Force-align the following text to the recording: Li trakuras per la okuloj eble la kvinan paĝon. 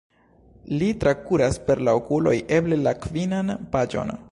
Li 0.79 0.87
trakuras 1.03 1.59
per 1.67 1.83
la 1.89 1.95
okuloj 1.99 2.35
eble 2.61 2.81
la 2.87 2.97
kvinan 3.07 3.55
paĝon. 3.77 4.15